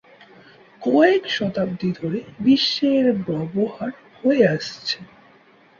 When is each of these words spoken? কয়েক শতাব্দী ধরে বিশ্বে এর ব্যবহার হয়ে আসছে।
কয়েক 0.81 1.23
শতাব্দী 1.29 1.89
ধরে 1.93 2.19
বিশ্বে 2.39 2.87
এর 2.99 3.07
ব্যবহার 3.27 3.91
হয়ে 4.17 4.43
আসছে। 4.47 4.97